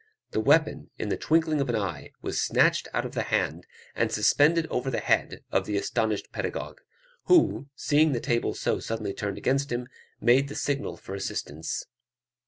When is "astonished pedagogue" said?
5.77-6.79